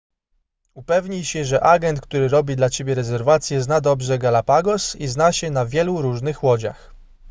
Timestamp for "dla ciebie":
2.55-2.95